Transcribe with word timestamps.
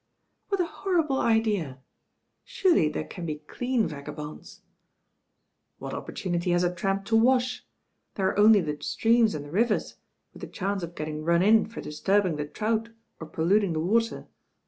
"What 0.49 0.59
a 0.59 0.65
horrible 0.65 1.19
idea. 1.19 1.77
Surely 2.43 2.89
there 2.89 3.03
can 3.03 3.23
be 3.23 3.35
clean 3.45 3.87
vagabonds." 3.87 4.63
"What 5.77 5.93
opportunity 5.93 6.49
has 6.53 6.63
a 6.63 6.73
tramp 6.73 7.05
to 7.05 7.15
wash? 7.15 7.67
There 8.15 8.27
are 8.27 8.39
only 8.39 8.61
the 8.61 8.81
streams 8.81 9.35
and 9.35 9.45
the 9.45 9.51
rivers, 9.51 9.97
with 10.33 10.41
the 10.41 10.47
chance 10.47 10.81
of 10.81 10.95
getting 10.95 11.23
run 11.23 11.43
in 11.43 11.67
for 11.67 11.81
disturbing 11.81 12.37
the 12.37 12.47
trout 12.47 12.89
or 13.19 13.27
pollut 13.27 13.63
ing 13.63 13.73
the 13.73 13.79
water. 13.79 14.27